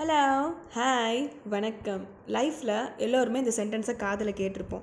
[0.00, 2.06] Hello hi வணக்கம்.
[2.26, 4.80] லைஃப்பில் எல்லோருமே இந்த சென்டென்ஸை காதில் கேட்டிருப்போம்.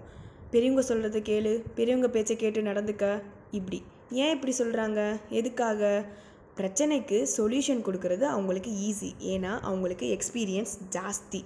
[0.51, 3.21] பெரியவங்க சொல்கிறத கேளு பெரியவங்க பேச்சை கேட்டு நடந்துக்க.
[3.51, 3.83] இப்படி.
[4.11, 6.05] ஏன் இப்படி சொல்கிறாங்க எதுக்காக?
[6.57, 11.43] பிரச்சனைக்கு சொல்யூஷன் கொடுக்கறது அவங்களுக்கு ஈஸி ஏன்னா அவங்களுக்கு எக்ஸ்பீரியன்ஸ் ஜாஸ்தி.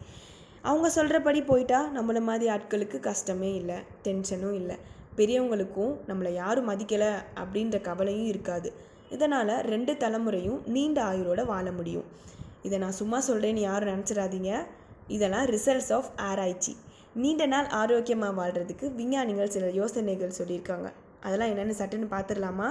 [0.62, 4.78] அவங்க சொல்கிறபடி போயிட்டா நம்மளை மாதிரி ஆட்களுக்கு கஷ்டமே இல்லை டென்ஷனும் இல்லை.
[5.18, 8.74] பெரியவங்களுக்கும் நம்மளை யாரும் மதிக்கலை அப்படின்ற கவலையும் இருக்காது.
[9.10, 12.30] இதனால் ரெண்டு தலைமுறையும் நீண்ட ஆயுளோட வாழ முடியும்.
[12.64, 14.66] இதை நான் சும்மா சொல்கிறேன்னு யாரும் நினச்சிடாதீங்க.
[15.08, 16.78] இதெல்லாம் ரிசல்ட்ஸ் ஆஃப் ஆராய்ச்சி.
[17.14, 20.92] நீண்ட நாள் ஆரோக்கியமாக வாழ்கிறதுக்கு விஞ்ஞானிகள் சில யோசனைகள் சொல்லியிருக்காங்க.
[21.22, 22.70] அதெல்லாம் என்னென்னு சட்டுன்னு பார்த்துடலாமா?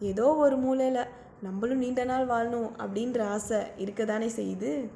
[0.00, 1.04] ஏதோ ஒரு மூலையில்
[1.42, 4.88] நம்மளும் நீண்ட நாள் வாழணும் அப்படின்ற ஆசை இருக்க தானே செய்யுது?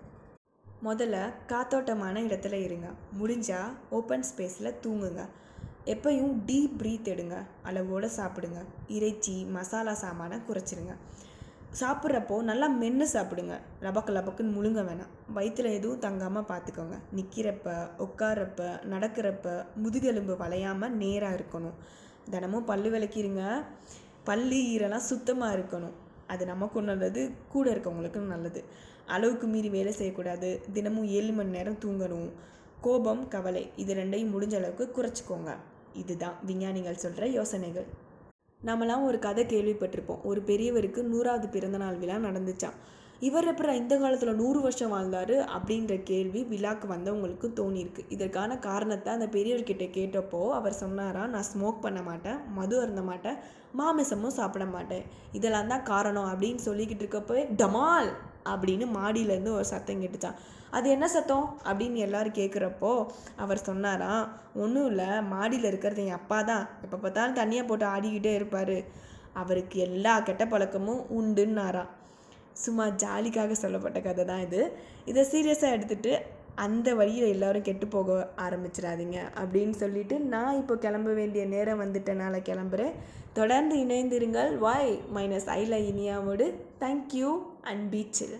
[0.84, 2.86] முதல்ல காத்தோட்டமான இடத்துல இருங்க.
[3.22, 5.28] முடிஞ்சால் ஓப்பன் ஸ்பேஸில் தூங்குங்க.
[5.84, 7.36] எப்பயும் டீப் ப்ரீத் எடுங்க.
[7.62, 8.60] அளவோடு சாப்பிடுங்க.
[8.88, 10.94] இறைச்சி மசாலா சாமானை குறைச்சிடுங்க
[11.80, 13.54] சாப்பிட்றப்போ நல்லா மென்று சாப்பிடுங்க.
[13.84, 15.12] லபக்கு லபக்குன்னு முழுங்க வேணாம்.
[15.36, 16.96] வயிற்றில் எதுவும் தங்காமல் பார்த்துக்கோங்க.
[17.16, 17.74] நிற்கிறப்ப
[18.06, 21.76] உட்காரப்ப நடக்கிறப்ப முதுகெலும்பு வளையாமல் நேராக இருக்கணும்.
[22.34, 23.42] தினமும் பல் விளக்கிடுங்க
[24.28, 25.94] பல்லு ஈரெல்லாம் சுத்தமாக இருக்கணும்.
[26.32, 27.22] அது நமக்கும் நல்லது
[27.54, 28.60] கூட இருக்கவங்களுக்கும் நல்லது.
[29.14, 30.50] அளவுக்கு மீறி வேலை செய்யக்கூடாது.
[30.76, 32.30] தினமும் ஏழு மணி நேரம் தூங்கணும்.
[32.86, 35.50] கோபம் கவலை இது ரெண்டையும் முடிஞ்ச அளவுக்கு குறைச்சிக்கோங்க.
[36.02, 37.86] இதுதான் விஞ்ஞானிகள் சொல்கிற யோசனைகள்.
[38.64, 40.20] நம்மலாம் ஒரு கதை கேள்விப்பட்டிருப்போம்.
[40.24, 42.76] ஒரு பெரியவருக்கு நூறாவது பிறந்தநாள் விழா நடந்துச்சான்
[43.22, 48.02] இவர் அப்புறம் இந்த காலத்தில் நூறு வருஷம் வாழ்ந்தார் அப்படின்ற கேள்வி விழாக்கு வந்தவங்களுக்கு தோணியிருக்கு.
[48.08, 53.38] இதற்கான காரணத்தை அந்த பெரியவர்கிட்ட கேட்டப்போ அவர் சொன்னாரா நான் ஸ்மோக் பண்ண மாட்டேன் மது அருந்த மாட்டேன்
[53.74, 55.04] மாமிசமும் சாப்பிட மாட்டேன்.
[55.32, 58.10] இதெல்லாம் தான் காரணம் அப்படின்னு சொல்லிக்கிட்டு இருக்கப்போ டமால்!
[58.44, 60.38] அப்படின்னு மாடியிலேருந்து ஒரு சத்தம் கேட்டுச்சான்
[60.70, 61.46] அது என்ன சத்தம்?
[61.64, 62.92] அப்படின்னு எல்லாரும் கேட்குறப்போ
[63.36, 66.64] அவர் சொன்னாராம் ஒன்றும் இல்லை மாடியில் இருக்கிறது என் அப்பா தான்.
[66.82, 68.76] எப்போ பார்த்தாலும் தண்ணியை போட்டு ஆடிக்கிட்டே இருப்பார்.
[69.32, 71.92] அவருக்கு எல்லா கெட்ட பழக்கமும் உண்டுன்னாராம்.
[72.52, 74.60] சும்மா ஜாலிக்காக சொல்லப்பட்ட கதை தான் இது.
[75.04, 76.12] இதை சீரியஸாக எடுத்துகிட்டு
[76.54, 82.92] அந்த வழியில் எல்லோரும் கெட்டு போக ஆரம்பிச்சிடாதீங்க அப்படின்னு சொல்லிட்டு நான் இப்போ கிளம்ப வேண்டிய நேரம் வந்துட்டனால கிளம்புறேன்.
[83.32, 84.58] தொடர்ந்து இணைந்திருங்கள்.
[84.58, 86.54] வாய் மைனஸ் ஐல இனியாவோடு.
[86.80, 88.36] தேங்க்யூ அண்ட் பீச்சில்